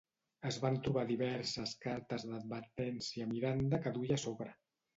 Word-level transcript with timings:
Es 0.51 0.55
van 0.61 0.77
trobar 0.87 1.03
diverses 1.11 1.75
cartes 1.85 2.27
d'advertència 2.31 3.31
Miranda 3.37 3.83
que 3.87 3.97
duia 4.01 4.21
a 4.21 4.25
sobre. 4.29 4.53